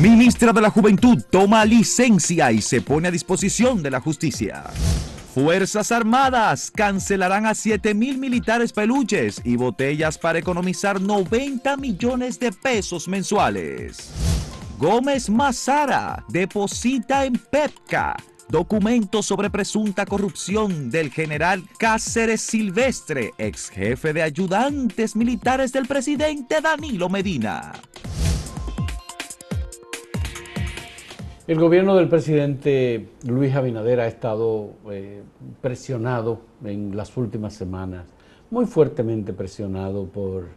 [0.00, 4.64] Ministra de la Juventud toma licencia y se pone a disposición de la justicia.
[5.34, 12.52] Fuerzas Armadas cancelarán a 7 mil militares peluches y botellas para economizar 90 millones de
[12.52, 14.10] pesos mensuales.
[14.78, 18.16] Gómez Mazara deposita en PEPCA
[18.48, 26.60] documentos sobre presunta corrupción del general Cáceres Silvestre, ex jefe de ayudantes militares del presidente
[26.60, 27.72] Danilo Medina.
[31.48, 35.22] El gobierno del presidente Luis Abinader ha estado eh,
[35.60, 38.06] presionado en las últimas semanas,
[38.50, 40.48] muy fuertemente presionado por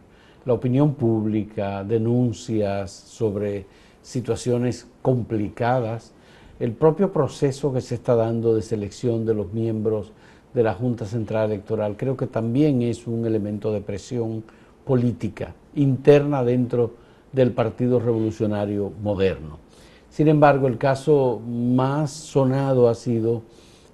[0.44, 3.66] la opinión pública, denuncias sobre
[4.02, 6.12] situaciones complicadas,
[6.58, 10.10] el propio proceso que se está dando de selección de los miembros
[10.54, 14.42] de la Junta Central Electoral creo que también es un elemento de presión
[14.84, 16.94] política interna dentro
[17.32, 19.69] del Partido Revolucionario Moderno.
[20.10, 23.42] Sin embargo, el caso más sonado ha sido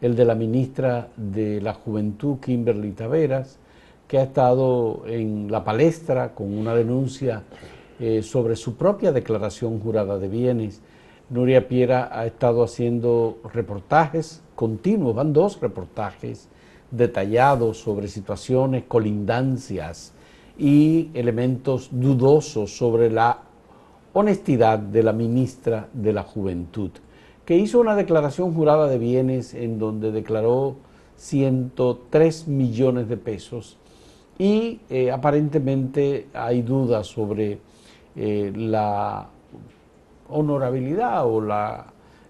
[0.00, 3.58] el de la ministra de la Juventud, Kimberly Taveras,
[4.08, 7.42] que ha estado en la palestra con una denuncia
[8.00, 10.80] eh, sobre su propia declaración jurada de bienes.
[11.28, 16.48] Nuria Piera ha estado haciendo reportajes continuos, van dos reportajes
[16.90, 20.14] detallados sobre situaciones, colindancias
[20.56, 23.42] y elementos dudosos sobre la
[24.18, 26.90] honestidad de la ministra de la Juventud,
[27.44, 30.76] que hizo una declaración jurada de bienes en donde declaró
[31.16, 33.76] 103 millones de pesos
[34.38, 37.58] y eh, aparentemente hay dudas sobre
[38.16, 39.28] eh, la
[40.30, 41.84] honorabilidad o la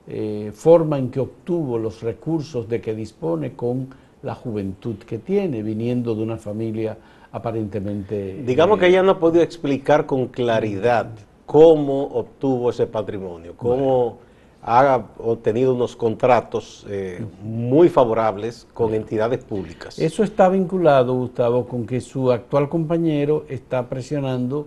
[0.08, 3.90] eh, forma en que obtuvo los recursos de que dispone con
[4.24, 6.98] la juventud que tiene, viniendo de una familia
[7.30, 8.42] aparentemente...
[8.44, 11.10] Digamos que ella no ha podido explicar con claridad
[11.46, 14.18] cómo obtuvo ese patrimonio, cómo
[14.62, 19.96] ha obtenido unos contratos eh, muy favorables con entidades públicas.
[19.98, 24.66] Eso está vinculado, Gustavo, con que su actual compañero está presionando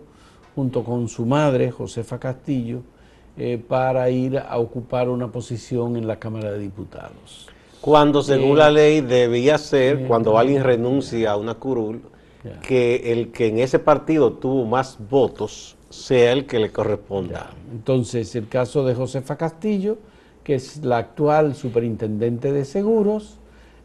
[0.56, 2.79] junto con su madre, Josefa Castillo,
[3.38, 7.50] eh, para ir a ocupar una posición en la Cámara de Diputados.
[7.81, 12.01] Cuando según la ley debía ser, cuando alguien renuncia a una curul,
[12.62, 17.51] que el que en ese partido tuvo más votos sea el que le corresponda.
[17.72, 19.97] Entonces, el caso de Josefa Castillo,
[20.44, 23.39] que es la actual superintendente de seguros,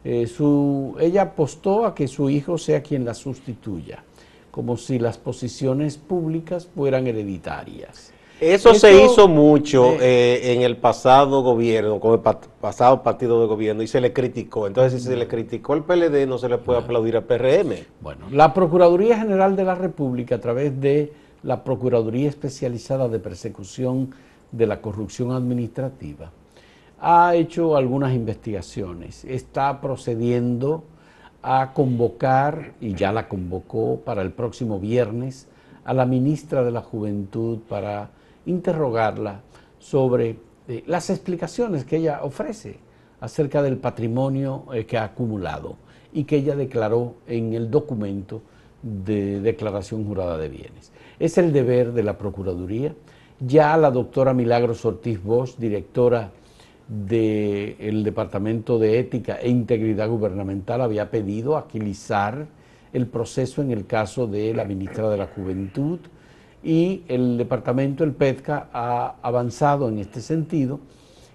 [0.05, 4.05] eh, su, ella apostó a que su hijo sea quien la sustituya,
[4.51, 8.13] como si las posiciones públicas fueran hereditarias.
[8.41, 12.21] Eso, se hizo mucho eh, en el pasado gobierno, con el
[12.61, 14.67] pasado partido de gobierno, y se le criticó.
[14.67, 17.87] Entonces, si se le criticó al PLD, no se le puede aplaudir al PRM.
[18.01, 21.13] Bueno, la Procuraduría General de la República, a través de
[21.45, 24.15] la Procuraduría Especializada de Persecución
[24.51, 26.33] de la Corrupción Administrativa
[27.01, 30.85] ha hecho algunas investigaciones, está procediendo
[31.43, 35.47] a convocar, y ya la convocó para el próximo viernes,
[35.85, 38.09] a la ministra de la Juventud para
[38.47, 39.43] interrogarla
[39.79, 42.79] sobre eh, las explicaciones que ella ofrece
[43.21, 45.77] acerca del patrimonio eh, que ha acumulado
[46.11, 48.41] y que ella declaró en el documento
[48.85, 50.93] de declaración jurada de bienes.
[51.19, 52.95] Es el deber de la Procuraduría.
[53.41, 56.31] Ya la doctora Milagros Ortiz Bosch, directora
[56.87, 62.47] del Departamento de Ética e Integridad Gubernamental, había pedido agilizar
[62.93, 65.99] el proceso en el caso de la ministra de la Juventud
[66.63, 70.81] y el departamento, el PETCA, ha avanzado en este sentido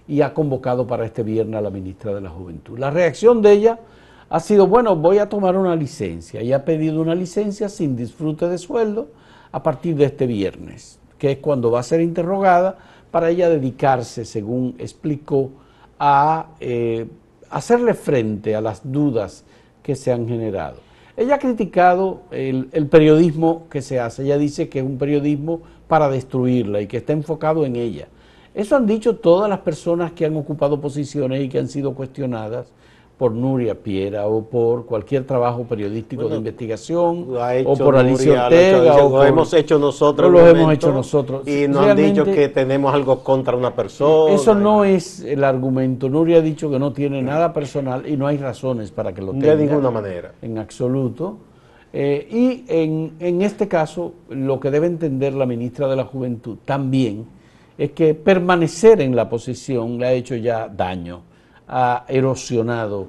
[0.08, 2.80] y ha convocado para este viernes a la ministra de la Juventud.
[2.80, 3.80] La reacción de ella
[4.30, 8.48] ha sido, bueno, voy a tomar una licencia y ha pedido una licencia sin disfrute
[8.48, 9.08] de sueldo
[9.52, 12.78] a partir de este viernes, que es cuando va a ser interrogada
[13.10, 15.50] para ella dedicarse, según explicó,
[15.98, 17.08] a eh,
[17.50, 19.46] hacerle frente a las dudas
[19.82, 20.78] que se han generado.
[21.18, 25.62] Ella ha criticado el, el, periodismo que se hace, ella dice que es un periodismo
[25.88, 28.08] para destruirla y que está enfocado en ella.
[28.54, 32.68] Eso han dicho todas las personas que han ocupado posiciones y que han sido cuestionadas
[33.20, 37.28] por Nuria Piera o por cualquier trabajo periodístico de investigación
[37.66, 41.46] o por Alicia Ortega lo, o hemos hecho nosotros lo hemos hecho nosotros.
[41.46, 44.34] y nos han dicho que tenemos algo contra una persona.
[44.34, 46.08] eso no es el argumento.
[46.08, 49.34] Nuria ha dicho que no tiene nada personal y no hay razones para que lo
[49.34, 50.32] tenga de ninguna manera.
[50.42, 51.40] en absoluto.
[51.92, 56.60] Eh, y en, en este caso lo que debe entender la ministra de la Juventud
[56.64, 57.26] también
[57.78, 61.24] es que permanecer en la posición le ha hecho ya daño
[61.70, 63.08] ha erosionado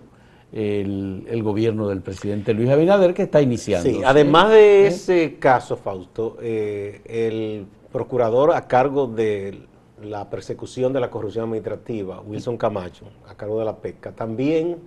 [0.52, 3.88] el, gobierno del presidente Luis Abinader que está iniciando.
[3.88, 4.86] Sí, además de ¿Eh?
[4.88, 9.66] ese caso, Fausto, eh, el procurador a cargo de
[10.02, 14.78] la persecución de la corrupción administrativa, Wilson Camacho, a cargo de la PECA, también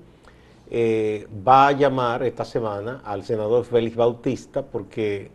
[0.69, 5.29] eh, va a llamar esta semana al senador Félix Bautista porque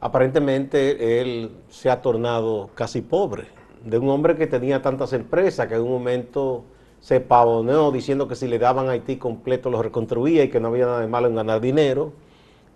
[0.00, 3.44] aparentemente él se ha tornado casi pobre,
[3.84, 6.64] de un hombre que tenía tantas empresas que en un momento
[7.02, 10.68] se pavoneó diciendo que si le daban a Haití completo lo reconstruía y que no
[10.68, 12.12] había nada de malo en ganar dinero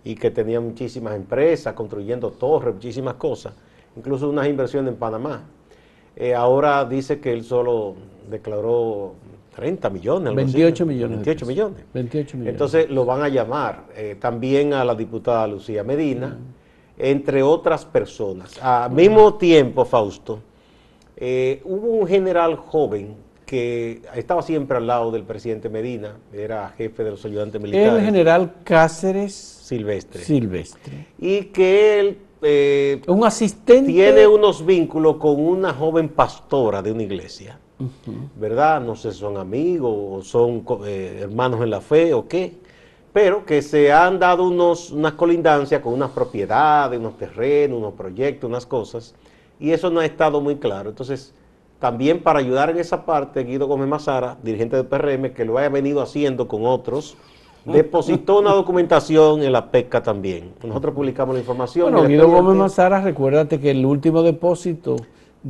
[0.03, 3.53] y que tenía muchísimas empresas construyendo torres, muchísimas cosas,
[3.95, 5.43] incluso unas inversiones en Panamá.
[6.13, 7.95] Eh, ahora dice que él solo
[8.29, 9.13] declaró
[9.55, 10.35] 30 millones.
[10.35, 11.17] 28 millones.
[11.19, 11.85] 28 millones.
[11.93, 12.53] 28 millones.
[12.53, 16.37] Entonces lo van a llamar eh, también a la diputada Lucía Medina,
[16.97, 18.61] entre otras personas.
[18.61, 20.39] Al mismo tiempo, Fausto,
[21.15, 27.05] eh, hubo un general joven que estaba siempre al lado del presidente Medina, era jefe
[27.05, 27.93] de los ayudantes militares.
[27.93, 30.21] El general Cáceres Silvestre.
[30.21, 31.07] Silvestre.
[31.17, 32.17] Y que él...
[32.41, 33.89] Eh, un asistente...
[33.89, 37.57] Tiene unos vínculos con una joven pastora de una iglesia,
[38.35, 38.81] ¿verdad?
[38.81, 42.53] No sé si son amigos o son eh, hermanos en la fe o qué,
[43.13, 48.49] pero que se han dado unos, unas colindancias con unas propiedades, unos terrenos, unos proyectos,
[48.49, 49.15] unas cosas,
[49.57, 50.89] y eso no ha estado muy claro.
[50.89, 51.33] Entonces
[51.79, 55.69] también para ayudar en esa parte, Guido Gómez Mazara, dirigente del PRM, que lo haya
[55.69, 57.17] venido haciendo con otros,
[57.65, 60.53] depositó una documentación en la PECA también.
[60.63, 61.91] Nosotros publicamos la información.
[61.91, 64.95] Bueno, Guido Gómez Mazara, recuérdate que el último depósito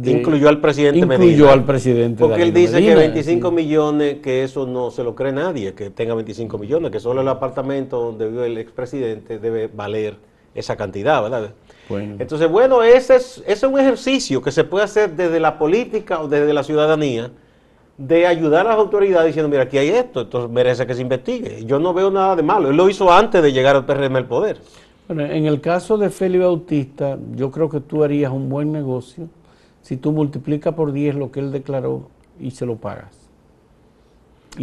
[0.03, 4.91] incluyó al presidente incluyó al presidente Porque él dice que 25 millones, que eso no
[4.91, 8.57] se lo cree nadie, que tenga 25 millones, que solo el apartamento donde vive el
[8.57, 10.15] expresidente debe valer
[10.53, 11.53] esa cantidad, ¿verdad?
[11.89, 16.21] Entonces, bueno, ese es, ese es un ejercicio que se puede hacer desde la política
[16.21, 17.31] o desde la ciudadanía
[17.97, 21.65] de ayudar a las autoridades diciendo, mira, aquí hay esto, entonces merece que se investigue.
[21.65, 22.69] Yo no veo nada de malo.
[22.69, 24.57] Él lo hizo antes de llegar al PRM al poder.
[25.07, 29.29] Bueno, en el caso de Félix Bautista, yo creo que tú harías un buen negocio
[29.81, 32.09] si tú multiplicas por 10 lo que él declaró
[32.39, 33.26] y se lo pagas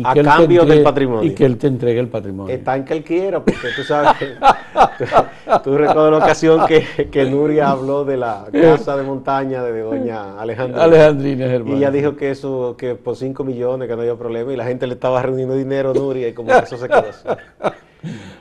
[0.03, 1.31] a cambio del patrimonio.
[1.31, 2.55] Y que él te entregue el patrimonio.
[2.55, 4.35] Está en que él quiera, porque tú sabes, que,
[5.65, 10.41] tú, recuerdas la ocasión que, que, Nuria habló de la casa de montaña de doña
[10.41, 10.85] Alejandrina.
[10.85, 11.75] Alejandrina, hermano.
[11.75, 14.65] Y ella dijo que eso, que por 5 millones, que no había problema, y la
[14.65, 17.29] gente le estaba reuniendo dinero a Nuria, y como que eso se quedó así.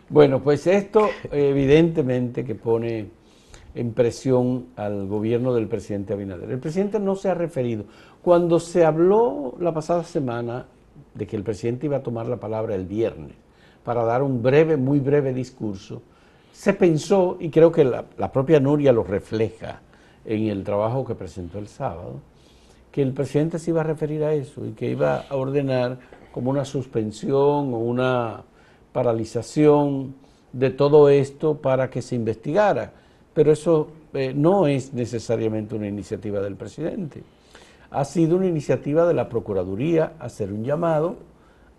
[0.09, 3.07] Bueno, pues esto evidentemente que pone
[3.75, 6.51] en presión al gobierno del presidente Abinader.
[6.51, 7.85] El presidente no se ha referido.
[8.21, 10.67] Cuando se habló la pasada semana
[11.13, 13.35] de que el presidente iba a tomar la palabra el viernes
[13.83, 16.01] para dar un breve, muy breve discurso,
[16.51, 19.81] se pensó, y creo que la, propia Nuria lo refleja
[20.23, 22.21] en el trabajo que presentó el sábado,
[22.91, 25.97] que el presidente se iba a referir a eso y que iba a ordenar
[26.31, 28.43] como una suspensión o una
[28.93, 30.15] paralización
[30.53, 32.93] de todo esto para que se investigara.
[33.33, 37.23] Pero eso eh, no es necesariamente una iniciativa del presidente
[37.93, 41.15] ha sido una iniciativa de la Procuraduría hacer un llamado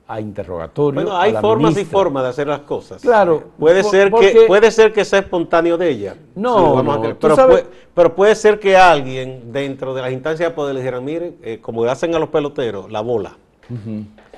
[0.07, 1.03] a interrogatorio.
[1.03, 3.01] Bueno, hay formas y formas de hacer las cosas.
[3.03, 3.45] Claro.
[3.59, 6.17] Puede ser que puede ser que sea espontáneo de ella.
[6.35, 6.83] No,
[7.21, 11.01] pero, puede, pero, puede, ser que alguien dentro de las instancias de poder le dijera,
[11.01, 13.37] mire, eh, como hacen a los peloteros, la bola.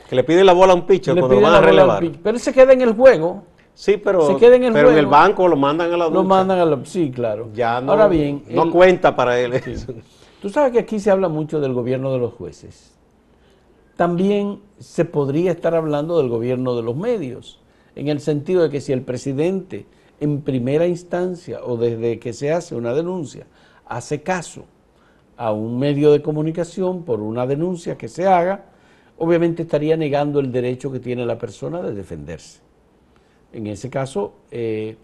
[0.08, 2.04] Que le piden la bola a un pitcher cuando lo van a relevar.
[2.22, 3.42] Pero se queda en el juego.
[3.74, 6.14] Sí, pero, se queda en, el, pero en el banco lo mandan a la ducha.
[6.14, 6.78] Lo mandan a la...
[6.84, 7.50] Sí, claro.
[7.52, 9.52] Ya no, Ahora bien, no cuenta para él
[10.46, 12.92] Tú sabes que aquí se habla mucho del gobierno de los jueces.
[13.96, 17.58] También se podría estar hablando del gobierno de los medios,
[17.96, 19.86] en el sentido de que si el presidente
[20.20, 23.48] en primera instancia o desde que se hace una denuncia
[23.86, 24.66] hace caso
[25.36, 28.66] a un medio de comunicación por una denuncia que se haga,
[29.18, 32.60] obviamente estaría negando el derecho que tiene la persona de defenderse.
[33.52, 34.96] En ese caso, eh,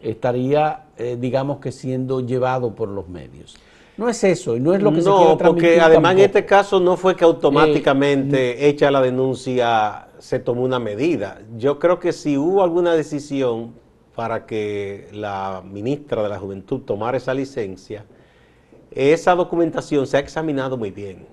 [0.00, 3.56] estaría, eh, digamos que, siendo llevado por los medios.
[3.96, 6.44] No es eso, y no es lo que se quiere transmitir porque además en este
[6.44, 11.40] caso no fue que automáticamente eh, hecha la denuncia se tomó una medida.
[11.56, 13.74] Yo creo que si hubo alguna decisión
[14.16, 18.04] para que la ministra de la Juventud tomara esa licencia,
[18.90, 21.26] esa documentación se ha examinado muy bien.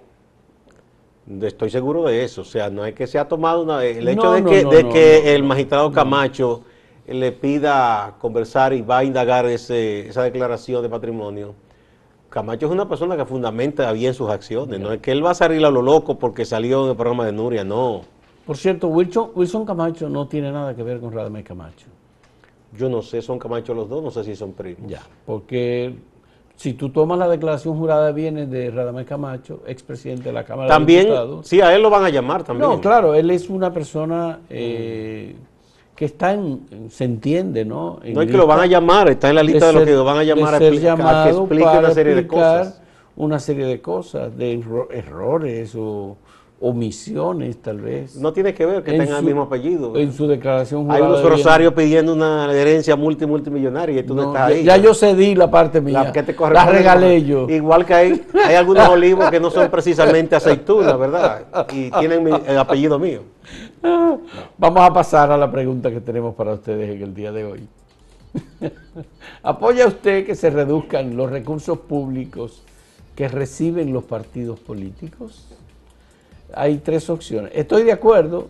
[1.42, 2.42] Estoy seguro de eso.
[2.42, 3.84] O sea, no es que se ha tomado una...
[3.84, 6.64] El hecho de que, de que el magistrado Camacho
[7.08, 11.56] le pida conversar y va a indagar ese, esa declaración de patrimonio
[12.32, 15.34] Camacho es una persona que fundamenta bien sus acciones, no es que él va a
[15.34, 18.04] salir a lo loco porque salió en el programa de Nuria, no.
[18.46, 21.88] Por cierto, Wilson, Camacho no tiene nada que ver con Radamés Camacho.
[22.78, 24.90] Yo no sé, son Camacho los dos, no sé si son primos.
[24.90, 25.94] Ya, porque
[26.56, 30.80] si tú tomas la declaración jurada de bienes de Radamés Camacho, expresidente de la Cámara
[30.80, 31.46] de Diputados.
[31.46, 32.70] Sí, a él lo van a llamar también.
[32.70, 35.36] No, claro, él es una persona eh,
[36.02, 38.00] que está en, se entiende, ¿no?
[38.04, 40.04] no es que lo van a llamar, está en la lista de, los que lo
[40.04, 42.82] van a llamar a, explicar, que explique una serie de cosas.
[43.18, 46.18] una serie de cosas, de errores o
[46.62, 48.16] omisiones tal vez.
[48.16, 49.96] No tiene que ver que tengan el mismo apellido.
[49.98, 51.00] En su declaración jurada.
[51.00, 54.64] Hay unos rosarios pidiendo una herencia multi multimillonaria y tú no, estás ahí.
[54.64, 56.14] Ya yo cedí la parte mía.
[56.54, 57.50] La, regalé yo.
[57.50, 61.46] Igual que hay, hay algunos olivos que no son precisamente aceitunas, ¿verdad?
[61.74, 63.24] Y tienen el apellido mío.
[64.58, 67.68] Vamos a pasar a la pregunta que tenemos para ustedes en el día de hoy.
[69.44, 72.62] ¿Apoya usted que se reduzcan los recursos públicos
[73.16, 75.48] que reciben los partidos políticos?
[76.54, 77.52] Hay tres opciones.
[77.56, 78.48] Estoy de acuerdo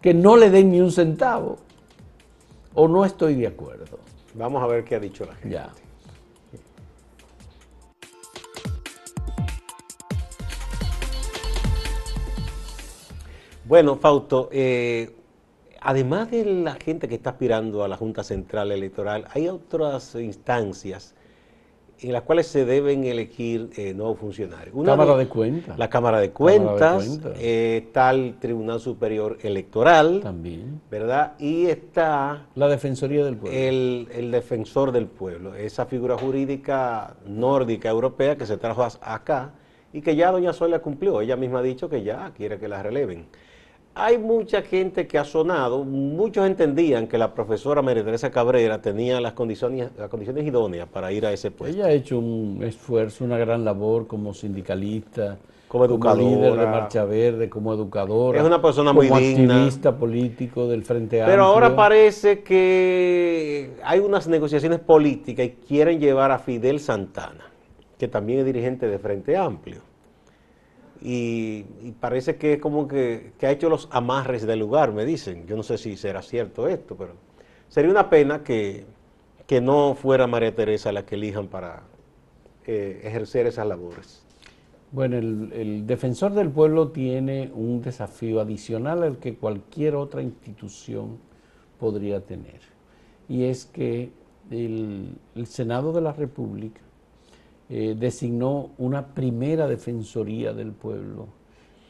[0.00, 1.58] que no le den ni un centavo
[2.74, 3.98] o no estoy de acuerdo.
[4.34, 5.56] Vamos a ver qué ha dicho la gente.
[5.56, 5.70] Ya.
[13.64, 15.14] Bueno, Fausto, eh,
[15.82, 21.14] además de la gente que está aspirando a la Junta Central Electoral, hay otras instancias
[22.00, 24.74] en las cuales se deben elegir eh, nuevos funcionarios.
[24.84, 25.78] Cámara de, Cuentas.
[25.78, 30.20] La Cámara de Cuentas, eh, está el Tribunal Superior Electoral.
[30.22, 30.80] También.
[30.90, 31.34] ¿Verdad?
[31.38, 32.46] Y está...
[32.54, 33.58] La Defensoría del Pueblo.
[33.58, 39.52] El, el, Defensor del Pueblo, esa figura jurídica nórdica europea que se trajo acá
[39.92, 41.20] y que ya doña Sonia cumplió.
[41.20, 43.26] Ella misma ha dicho que ya quiere que la releven.
[44.00, 49.20] Hay mucha gente que ha sonado, muchos entendían que la profesora María Teresa Cabrera tenía
[49.20, 51.76] las condiciones, las condiciones idóneas para ir a ese puesto.
[51.76, 55.36] Ella ha hecho un esfuerzo, una gran labor como sindicalista,
[55.66, 58.38] como educadora, líder de Marcha Verde, como educadora.
[58.38, 59.56] Es una persona muy digna.
[59.56, 61.34] activista político del Frente Amplio.
[61.34, 67.50] Pero ahora parece que hay unas negociaciones políticas y quieren llevar a Fidel Santana,
[67.98, 69.87] que también es dirigente de Frente Amplio
[71.00, 71.62] y,
[72.00, 75.46] parece que es como que, ha hecho los amarres del lugar, me dicen.
[75.46, 77.14] Yo no sé si será cierto esto, pero
[77.68, 78.86] sería una pena que,
[79.62, 81.82] no fuera María Teresa la que elijan para
[82.66, 84.22] eh, ejercer esas labores.
[84.90, 91.18] Bueno, el, defensor del pueblo tiene un desafío adicional al que cualquier otra institución
[91.78, 92.60] podría tener,
[93.28, 94.10] y es que
[94.50, 96.80] el Senado de la República
[97.70, 101.26] eh, designó una primera defensoría del pueblo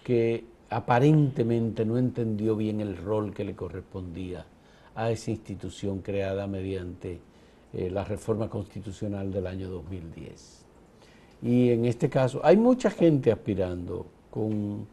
[0.03, 4.45] que aparentemente no entendió bien el rol que le correspondía
[4.97, 7.21] a esa institución creada mediante
[7.73, 10.65] eh, la reforma constitucional del año 2010.
[11.43, 14.89] Y en este caso hay mucha gente aspirando con,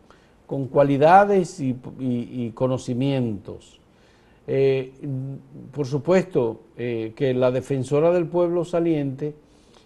[0.70, 3.80] cualidades y, conocimientos.
[4.46, 4.94] Eh,
[5.72, 9.34] por supuesto que la defensora del pueblo saliente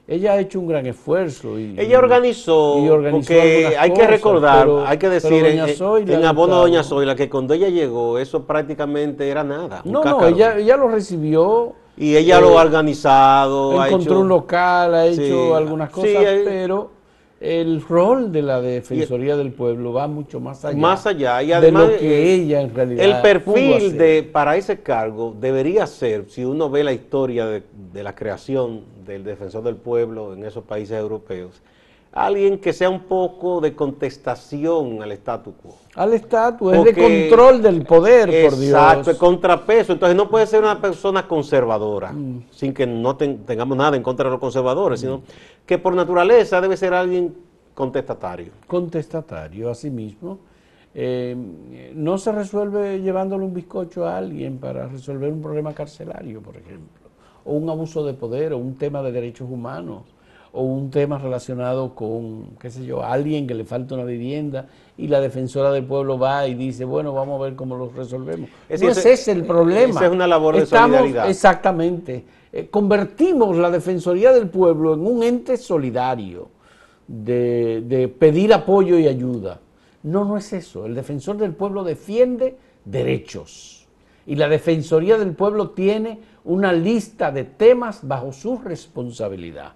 [0.09, 1.59] ella ha hecho un gran esfuerzo.
[1.59, 6.83] Y, ella organizó, porque hay que recordar, hay que decir, en, en abono de Doña
[6.83, 9.81] Zoila, que cuando ella llegó, eso prácticamente era nada.
[9.85, 11.73] No, no, ella, ella lo recibió.
[11.95, 13.85] Y ella lo ha eh, organizado.
[13.85, 16.98] Encontró un local, ha hecho algunas cosas, pero
[17.39, 20.77] el rol de la Defensoría del Pueblo va mucho más allá.
[20.77, 23.05] Más allá, y además de lo que ella en realidad.
[23.05, 28.03] El perfil de para ese cargo debería ser, si uno ve la historia de, de,
[28.03, 31.61] la creación del Defensor del Pueblo en esos países europeos,
[32.11, 35.77] alguien que sea un poco de contestación al statu quo.
[35.95, 38.73] Al estatus, es de control del poder, por Dios.
[38.73, 39.93] Exacto, contrapeso.
[39.93, 42.45] Entonces no puede ser una persona conservadora, mm.
[42.51, 45.21] sin que no tengamos nada en contra de los conservadores, sino
[45.65, 47.35] que por naturaleza debe ser alguien
[47.73, 48.51] contestatario.
[48.67, 50.39] Contestatario, así mismo.
[50.95, 51.35] Eh,
[51.93, 57.09] no se resuelve llevándole un bizcocho a alguien para resolver un problema carcelario, por ejemplo,
[57.45, 60.03] o un abuso de poder, o un tema de derechos humanos
[60.51, 65.07] o un tema relacionado con, qué sé yo, alguien que le falta una vivienda y
[65.07, 68.49] la defensora del pueblo va y dice, bueno, vamos a ver cómo lo resolvemos.
[68.67, 69.91] Es no es ese el problema.
[69.91, 71.29] Esa es una labor de solidaridad.
[71.29, 72.25] Exactamente.
[72.51, 76.49] Eh, convertimos la Defensoría del Pueblo en un ente solidario
[77.07, 79.59] de, de pedir apoyo y ayuda.
[80.01, 80.85] No, no es eso.
[80.85, 83.87] El defensor del pueblo defiende derechos.
[84.25, 89.73] Y la Defensoría del Pueblo tiene una lista de temas bajo su responsabilidad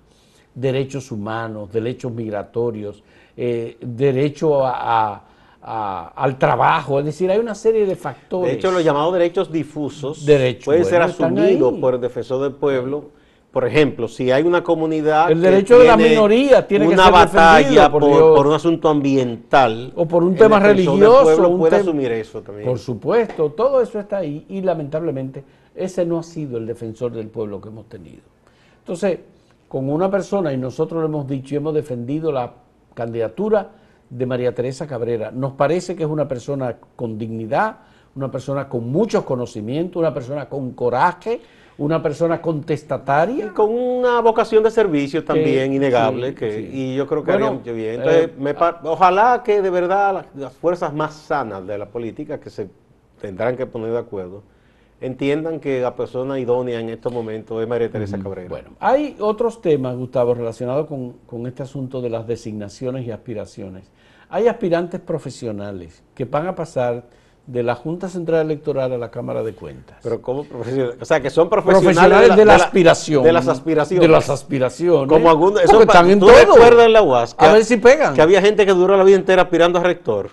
[0.55, 3.03] derechos humanos, derechos migratorios,
[3.35, 5.21] eh, derecho a,
[5.65, 8.51] al trabajo, es decir, hay una serie de factores.
[8.51, 10.25] De hecho, los llamados derechos difusos
[10.65, 13.11] pueden ser asumidos por el defensor del pueblo.
[13.49, 15.29] Por ejemplo, si hay una comunidad.
[15.31, 19.93] El derecho de la minoría tiene que ser batalla por, por, un asunto ambiental.
[19.95, 21.49] O por un tema religioso.
[21.49, 22.67] Un puede asumir eso también.
[22.67, 25.43] Por supuesto, todo eso está ahí y lamentablemente
[25.75, 28.23] ese no ha sido el defensor del pueblo que hemos tenido.
[28.79, 29.19] Entonces,
[29.73, 32.53] con una persona, y nosotros lo hemos dicho y hemos defendido la
[32.93, 33.71] candidatura
[34.07, 35.31] de María Teresa Cabrera.
[35.31, 37.77] Nos parece que es una persona con dignidad,
[38.15, 41.41] una persona con muchos conocimientos, una persona con coraje,
[41.79, 43.47] una persona contestataria.
[43.47, 46.69] Y con una vocación de servicio también Que- innegable, sí, que, sí.
[46.71, 47.95] y yo creo que Bueno, haría mucho bien.
[47.95, 52.39] Entonces, eh, me ojalá que de verdad las, las fuerzas más sanas de la política,
[52.39, 52.69] que se
[53.19, 54.43] tendrán que poner de acuerdo,
[55.05, 58.49] entiendan que la persona idónea en estos momentos es María Teresa Cabrera.
[58.49, 63.91] Bueno, hay otros temas, Gustavo, relacionados con, con este asunto de las designaciones y aspiraciones.
[64.29, 67.03] Hay aspirantes profesionales que van a pasar
[67.45, 69.97] de la Junta Central Electoral a la Cámara de Cuentas.
[70.01, 73.21] Pero como profesionales, o sea, que son profesionales, profesionales de la, la- aspiración.
[73.23, 74.01] De las aspiraciones.
[74.01, 75.09] De las aspiraciones.
[75.09, 76.37] Como algunos, eso están en ¿tú todo.
[76.37, 78.13] recuerdas en la UAS que, A ver si pegan.
[78.13, 80.29] que había gente que duró la vida entera aspirando a rector.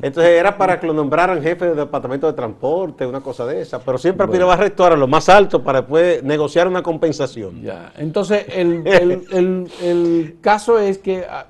[0.00, 3.80] Entonces era para que lo nombraran jefe del departamento de transporte, una cosa de esa,
[3.80, 7.62] pero siempre aspiraba a rector a lo más alto para después negociar una compensación.
[7.62, 11.46] Ya, entonces el, el- el- el caso es que ah,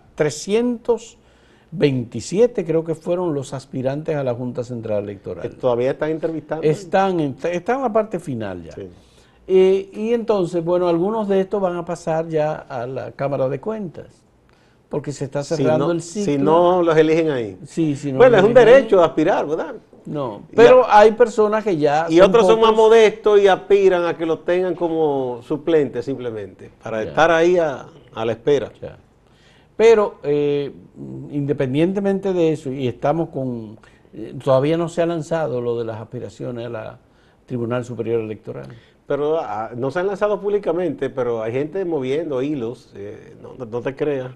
[1.72, 5.48] 327 creo que fueron los aspirantes a la Junta Central Electoral.
[5.56, 6.64] todavía están entrevistando.
[6.66, 8.72] Están en, están en la parte final ya.
[8.72, 8.88] Sí.
[9.50, 13.60] Eh, y entonces, bueno, algunos de estos van a pasar ya a la Cámara de
[13.60, 14.06] Cuentas,
[14.88, 16.32] porque se está Si cerrando no, el ciclo.
[16.32, 17.58] si no los eligen ahí.
[17.66, 18.64] Sí, si no bueno, es un ahí.
[18.64, 19.74] derecho a aspirar, ¿verdad?
[20.06, 22.06] No, pero hay personas que ya...
[22.08, 27.02] Y otros son más modestos y aspiran a que lo tengan como suplente simplemente, para
[27.02, 27.08] Ya.
[27.10, 28.72] estar ahí a, a la espera.
[28.80, 28.96] Ya.
[29.76, 30.72] Pero eh,
[31.30, 33.78] independientemente de eso, y estamos con...
[34.14, 36.98] eh, todavía no se ha lanzado lo de las aspiraciones a la
[37.46, 38.68] Tribunal Superior Electoral.
[39.06, 43.94] Pero ah, no se han lanzado públicamente, pero hay gente moviendo hilos, eh, no te
[43.94, 44.30] creas.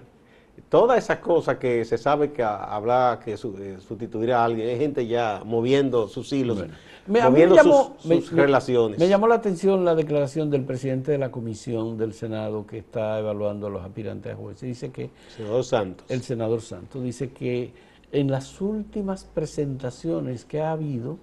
[0.69, 4.77] Todas esas cosas que se sabe que habla que su- eh, sustituir a alguien, hay
[4.77, 6.63] gente ya moviendo sus hilos,
[7.07, 8.99] Me, moviendo me llamó, sus, me- sus me- relaciones.
[8.99, 13.19] me llamó la atención la declaración del presidente de la comisión del Senado que está
[13.19, 14.61] evaluando a los aspirantes a jueces.
[14.63, 16.05] Dice que Senador Santos.
[16.09, 17.71] el senador Santos dice que
[18.11, 21.17] en las últimas presentaciones que ha habido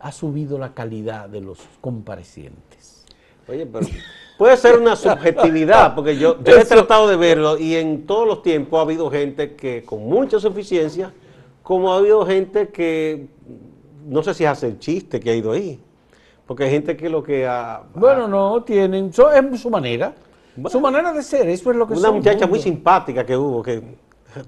[0.00, 2.99] ha subido la calidad de los comparecientes.
[3.50, 3.86] Oye, pero
[4.38, 8.42] puede ser una subjetividad, porque yo, yo he tratado de verlo y en todos los
[8.42, 11.12] tiempos ha habido gente que con mucha suficiencia,
[11.62, 13.26] como ha habido gente que
[14.06, 15.80] no sé si hace el chiste que ha ido ahí,
[16.46, 17.82] porque hay gente que lo que ha...
[17.94, 20.14] Bueno, no, tienen, so- es su manera,
[20.68, 23.62] su manera de ser, eso es lo que una son, muchacha muy simpática que hubo,
[23.62, 23.82] que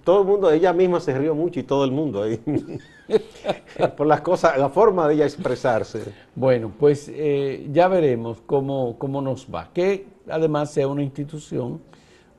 [0.04, 2.40] todo el mundo, ella misma se rió mucho y todo el mundo ahí,
[3.96, 6.02] por las cosas, la forma de ella expresarse.
[6.34, 9.70] Bueno, pues eh, ya veremos cómo, cómo nos va.
[9.72, 11.80] Que además sea una institución,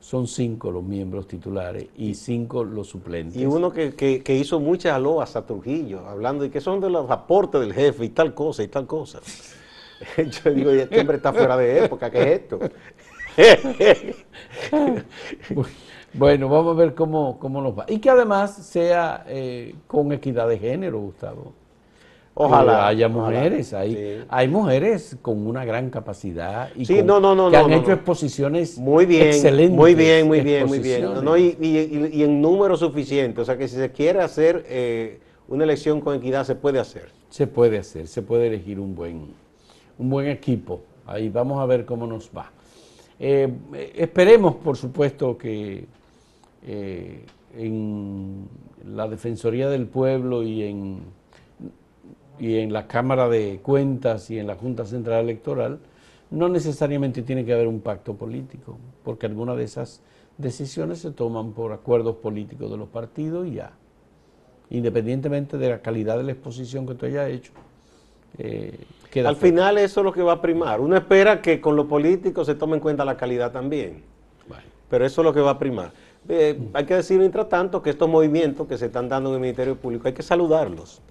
[0.00, 3.40] son cinco los miembros titulares y cinco los suplentes.
[3.40, 6.90] Y uno que, que- que hizo muchas aloas a Trujillo, hablando de que son de
[6.90, 9.20] los aportes del jefe y tal cosa y tal cosa.
[10.44, 12.58] Yo digo, este hombre está fuera de época, ¿qué es esto?
[16.14, 17.86] Bueno, vamos a ver cómo, cómo nos va.
[17.88, 21.52] Y que además sea eh, con equidad de género, Gustavo.
[22.36, 22.72] Ojalá.
[22.72, 23.24] Que haya ojalá.
[23.38, 24.24] mujeres, hay, Sí.
[24.28, 27.92] hay mujeres con una gran capacidad y Sí, con- no, no, no, que han hecho
[27.92, 29.76] exposiciones Muy bien, excelentes.
[29.76, 31.04] muy bien, muy bien, muy bien.
[31.38, 35.20] y, y- y- y en número suficiente, o sea que si se quiere hacer eh,
[35.46, 37.08] una elección con equidad, se puede hacer.
[37.30, 39.28] Se puede hacer, se puede elegir un buen,
[39.98, 40.80] un buen equipo.
[41.06, 42.50] Ahí vamos a ver cómo nos va.
[43.20, 43.48] Eh,
[43.94, 45.84] esperemos, por supuesto, que
[46.64, 47.24] eh,
[47.56, 48.48] en
[48.84, 51.00] la Defensoría del Pueblo y en,
[52.38, 55.78] y en la Cámara de Cuentas y en la Junta Central Electoral
[56.30, 60.00] no necesariamente tiene que haber un pacto político, porque algunas de esas
[60.36, 63.72] decisiones se toman por acuerdos políticos de los partidos y ya
[64.70, 67.52] independientemente de la calidad de la exposición que tú hayas hecho,
[68.38, 68.78] eh,
[69.10, 70.80] queda Al final eso es lo que va a primar.
[70.80, 74.02] Uno espera que con lo político se tome en cuenta la calidad también.
[74.88, 75.92] Pero eso es lo que va a primar.
[76.28, 79.40] Eh, hay que decir, mientras tanto, que estos movimientos que se están dando en el
[79.40, 81.02] Ministerio Público hay que saludarlos.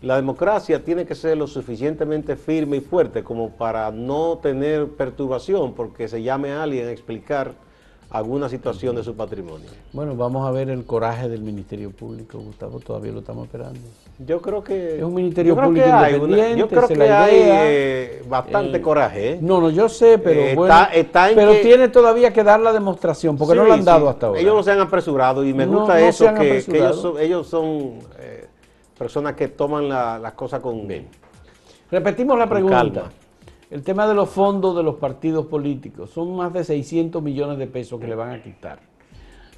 [0.00, 5.74] La democracia tiene que ser lo suficientemente firme y fuerte como para no tener perturbación
[5.74, 7.54] porque se llame a alguien a explicar
[8.10, 9.68] alguna situación de su patrimonio.
[9.92, 13.78] Bueno, vamos a ver el coraje del Ministerio Público, Gustavo, todavía lo estamos esperando.
[14.26, 14.96] Yo creo que...
[14.96, 17.34] Es un ministerio yo creo público que hay una- independiente, yo creo que la hay
[17.36, 19.32] eh, bastante Eh, coraje.
[19.32, 19.38] ¿eh?
[19.42, 22.60] No, no, yo sé, pero bueno, está- está en pero que- tiene todavía que dar
[22.60, 24.10] la demostración, porque no lo han dado sí.
[24.10, 24.40] hasta ahora.
[24.40, 27.46] Ellos no se han apresurado y me No, gusta no eso, que, ellos son, ellos
[27.46, 27.92] son
[28.98, 30.88] personas que toman la- las cosas con...
[31.90, 32.76] Repetimos la Con pregunta.
[32.78, 33.12] calma.
[33.70, 36.10] El tema de los fondos de los partidos políticos.
[36.10, 38.80] Son más de 600 millones de pesos que le van a quitar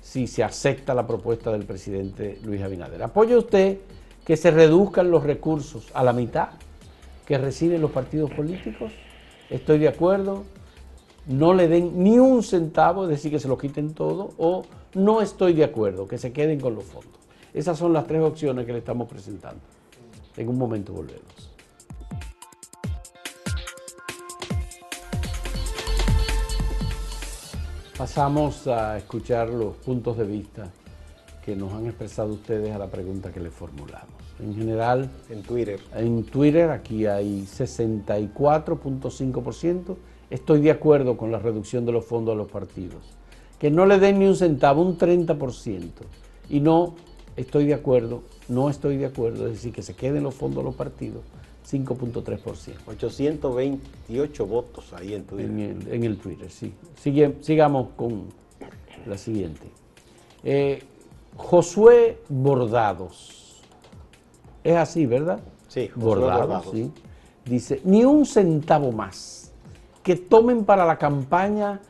[0.01, 3.03] si se acepta la propuesta del presidente Luis Abinader.
[3.05, 3.79] ¿Apoya usted
[4.25, 6.49] que se reduzcan los recursos a la mitad
[7.25, 8.91] que reciben los partidos políticos?
[9.49, 10.43] Estoy de acuerdo.
[11.27, 15.21] No le den ni un centavo, es decir, que se lo quiten todo, o no
[15.21, 17.21] estoy de acuerdo, que se queden con los fondos.
[17.55, 19.61] Esas son las tres opciones que le estamos presentando.
[20.37, 21.50] En un momento volvemos.
[28.01, 30.71] Pasamos a escuchar los puntos de vista
[31.45, 34.09] que nos han expresado ustedes a la pregunta que les formulamos.
[34.39, 35.79] En general, en Twitter.
[35.95, 39.97] En Twitter aquí hay 64.5%.
[40.31, 43.03] Estoy de acuerdo con la reducción de los fondos a los partidos.
[43.59, 45.91] Que no le den ni un centavo, un 30%.
[46.49, 46.95] Y no
[47.37, 50.65] estoy de acuerdo, no estoy de acuerdo, es decir, que se queden los fondos a
[50.65, 51.21] los partidos,
[51.69, 52.75] 5.3%.
[52.87, 55.51] 828 votos ahí en Twitter.
[55.91, 56.73] En el, Twitter, sí.
[57.41, 58.25] sigamos con
[59.07, 59.67] la siguiente.
[60.43, 60.83] Eh,
[61.37, 63.61] Josué Bordados.
[64.65, 65.41] Es así, ¿verdad?
[65.69, 66.93] Sí, Josué Bordados, sí.
[67.45, 69.53] Dice, ni un centavo más.
[70.03, 71.81] Que tomen para la campaña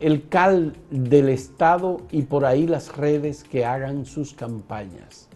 [0.00, 5.28] el CAL del Estado y por ahí las redes que hagan sus campañas.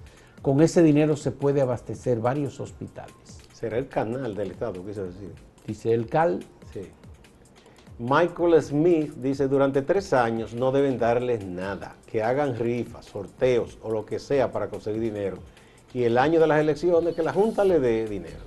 [0.42, 3.39] Con ese dinero se puede abastecer varios hospitales.
[3.60, 5.34] Será el canal del Estado, quise decir.
[5.66, 6.40] Dice el CAL.
[6.72, 6.80] Sí.
[7.98, 13.90] Michael Smith dice, durante tres años no deben darles nada, que hagan rifas, sorteos o
[13.90, 15.36] lo que sea para conseguir dinero.
[15.92, 18.40] Y el año de las elecciones, que la Junta le dé dinero.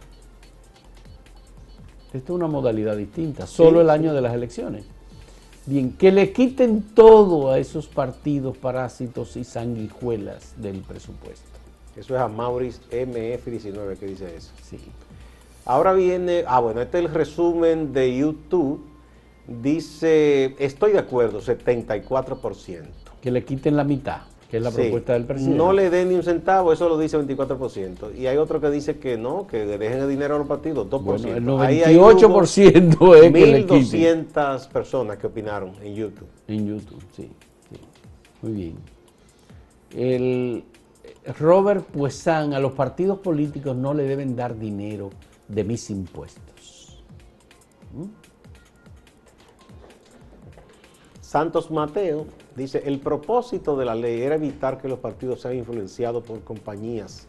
[2.07, 4.85] Esta es una modalidad distinta, solo el año de las elecciones.
[5.67, 11.62] Bien, que le quiten todo a esos partidos parásitos y sanguijuelas del presupuesto.
[11.95, 14.51] Eso es a Maurice MF19 que dice eso.
[14.61, 14.79] Sí.
[15.65, 18.83] Ahora viene, ah bueno, este es el resumen de YouTube.
[19.47, 22.85] Dice, estoy de acuerdo, 74%.
[23.21, 24.21] Que le quiten la mitad
[24.53, 25.57] que es la propuesta del presidente.
[25.57, 28.15] No le den ni un centavo, eso lo dice 24%.
[28.15, 31.01] Y hay otro que dice que no, que dejen el dinero a los partidos, 2%.
[31.01, 36.27] Bueno, el 98% es que 1.200 personas que opinaron en YouTube.
[36.47, 37.31] En YouTube, sí,
[37.71, 37.79] sí.
[38.43, 38.75] Muy bien.
[39.97, 40.63] El
[41.39, 45.09] Robert Puesan, a los partidos políticos no le deben dar dinero
[45.47, 47.03] de mis impuestos.
[47.93, 48.05] ¿Mm?
[51.21, 56.23] Santos Mateo Dice, el propósito de la ley era evitar que los partidos sean influenciados
[56.23, 57.27] por compañías,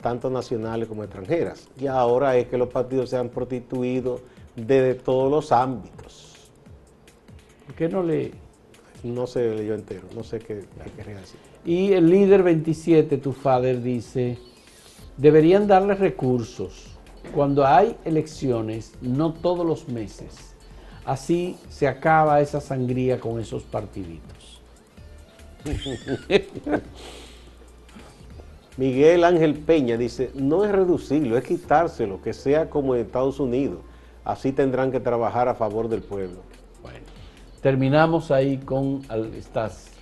[0.00, 1.68] tanto nacionales como extranjeras.
[1.78, 4.22] Y ahora es que los partidos sean prostituidos
[4.56, 6.50] desde todos los ámbitos.
[7.66, 8.32] ¿Por qué no le...?
[9.02, 10.64] No se leyó entero, no sé qué,
[10.96, 11.38] qué decir.
[11.64, 14.38] Y el líder 27, tu father, dice,
[15.16, 16.86] deberían darle recursos.
[17.34, 20.54] Cuando hay elecciones, no todos los meses.
[21.04, 24.60] Así se acaba esa sangría con esos partiditos.
[28.76, 33.80] Miguel Ángel Peña dice, no es reducirlo, es quitárselo, que sea como en Estados Unidos.
[34.24, 36.40] Así tendrán que trabajar a favor del pueblo.
[36.82, 37.00] Bueno,
[37.62, 39.02] terminamos ahí con
[39.36, 39.92] estas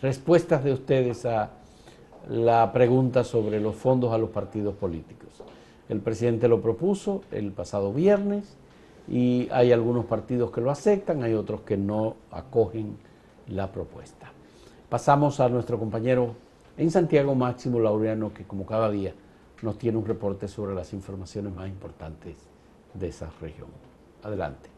[0.00, 1.50] respuestas de ustedes a
[2.30, 5.28] la pregunta sobre los fondos a los partidos políticos.
[5.90, 8.56] El presidente lo propuso el pasado viernes
[9.06, 12.96] y hay algunos partidos que lo aceptan, hay otros que no acogen
[13.48, 14.32] la propuesta.
[14.88, 16.34] Pasamos a nuestro compañero
[16.78, 19.12] en Santiago Máximo Laureano, que como cada día
[19.60, 22.36] nos tiene un reporte sobre las informaciones más importantes
[22.94, 23.93] de esa región.
[24.24, 24.68] Adelante.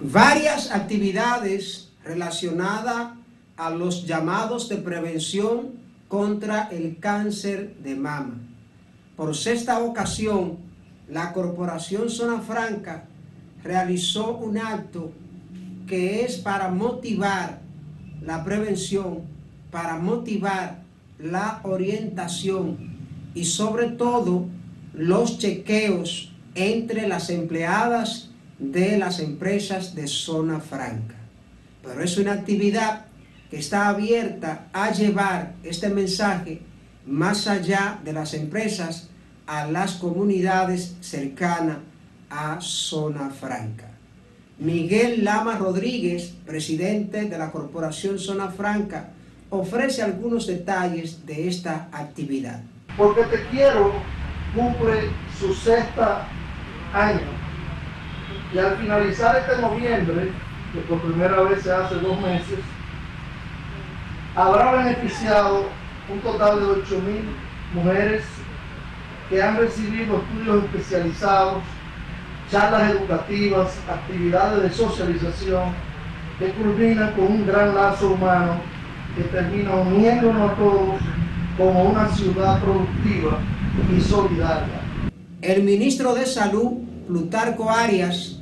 [0.00, 3.12] Varias actividades relacionadas
[3.56, 5.72] a los llamados de prevención
[6.08, 8.40] contra el cáncer de mama.
[9.16, 10.58] Por sexta ocasión,
[11.08, 13.04] la Corporación Zona Franca
[13.62, 15.12] realizó un acto
[15.86, 17.60] que es para motivar
[18.22, 19.34] la prevención
[19.74, 20.82] para motivar
[21.18, 22.78] la orientación
[23.34, 24.46] y sobre todo
[24.92, 31.16] los chequeos entre las empleadas de las empresas de zona franca.
[31.82, 33.06] Pero es una actividad
[33.50, 36.60] que está abierta a llevar este mensaje
[37.06, 39.08] más allá de las empresas
[39.46, 41.78] a las comunidades cercanas
[42.30, 43.90] a zona franca.
[44.58, 49.10] Miguel Lama Rodríguez, presidente de la Corporación Zona Franca,
[49.50, 52.62] ofrece algunos detalles de esta actividad.
[52.96, 53.92] Porque Te Quiero
[54.54, 56.28] cumple su sexta
[56.92, 57.33] año
[58.54, 60.30] y al finalizar este noviembre,
[60.72, 62.60] que por primera vez se hace dos meses,
[64.36, 65.64] habrá beneficiado
[66.08, 67.00] un total de 8.000
[67.74, 68.22] mujeres
[69.28, 71.62] que han recibido estudios especializados,
[72.50, 75.72] charlas educativas, actividades de socialización
[76.38, 78.60] que culminan con un gran lazo humano
[79.16, 80.94] que termina uniéndonos a todos
[81.56, 83.38] como una ciudad productiva
[83.96, 84.80] y solidaria.
[85.40, 86.72] El ministro de Salud,
[87.06, 88.33] Plutarco Arias,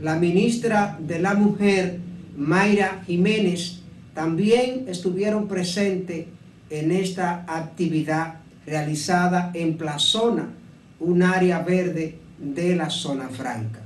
[0.00, 1.98] la ministra de la Mujer,
[2.36, 3.80] Mayra Jiménez,
[4.14, 6.26] también estuvieron presentes
[6.70, 8.34] en esta actividad
[8.66, 10.48] realizada en Plazona
[11.00, 13.80] un área verde de la zona franca.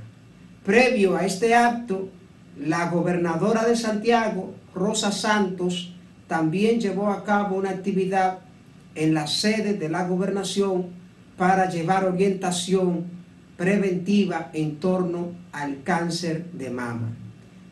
[0.65, 2.09] Previo a este acto,
[2.59, 5.93] la gobernadora de Santiago, Rosa Santos,
[6.27, 8.39] también llevó a cabo una actividad
[8.95, 10.87] en la sede de la gobernación
[11.37, 13.05] para llevar orientación
[13.57, 17.15] preventiva en torno al cáncer de mama.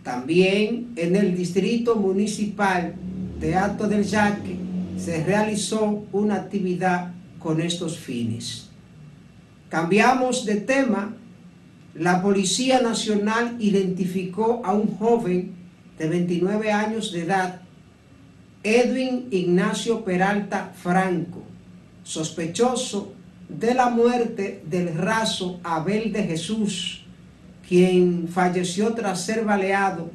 [0.04, 2.96] También en el distrito municipal
[3.40, 4.58] de Alto del Yaque
[4.98, 8.70] se realizó una actividad con estos fines.
[9.70, 11.16] Cambiamos de tema.
[11.96, 15.54] La Policía Nacional identificó a un joven
[15.98, 17.62] de 29 años de edad,
[18.64, 21.44] Edwin Ignacio Peralta Franco,
[22.04, 23.14] sospechoso
[23.60, 27.04] de la muerte del raso Abel de Jesús,
[27.68, 30.10] quien falleció tras ser baleado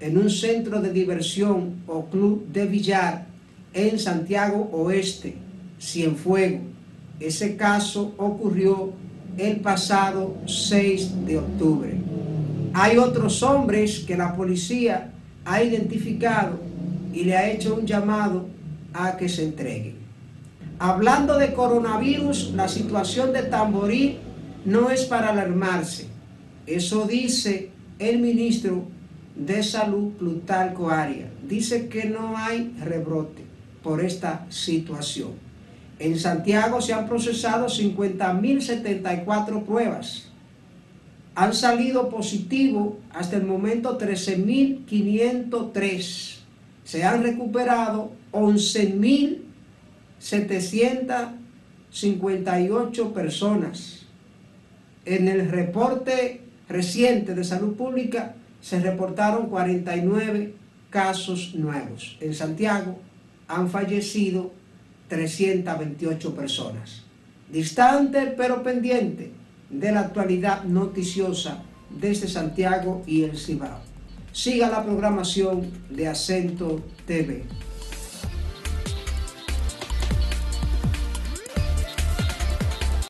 [0.00, 3.26] en un centro de diversión o club de billar
[3.72, 5.36] en Santiago Oeste,
[5.80, 6.60] Cienfuego.
[7.20, 8.92] Ese caso ocurrió
[9.38, 11.94] el pasado 6 de octubre.
[12.72, 15.12] Hay otros hombres que la policía
[15.44, 16.58] ha identificado
[17.12, 18.46] y le ha hecho un llamado
[18.92, 20.03] a que se entreguen.
[20.78, 24.18] Hablando de coronavirus, la situación de Tamboril
[24.64, 26.08] no es para alarmarse.
[26.66, 28.84] Eso dice el ministro
[29.36, 31.30] de Salud, Plutarco Aria.
[31.46, 33.44] Dice que no hay rebrote
[33.82, 35.32] por esta situación.
[35.98, 40.28] En Santiago se han procesado 50.074 pruebas.
[41.36, 46.36] Han salido positivo hasta el momento 13.503.
[46.84, 49.43] Se han recuperado 11.000
[50.24, 54.06] 758 personas.
[55.04, 60.54] En el reporte reciente de salud pública se reportaron 49
[60.88, 62.16] casos nuevos.
[62.22, 62.98] En Santiago
[63.48, 64.50] han fallecido
[65.08, 67.02] 328 personas.
[67.52, 69.30] Distante pero pendiente
[69.68, 73.82] de la actualidad noticiosa desde Santiago y el Cibao.
[74.32, 77.44] Siga la programación de Acento TV.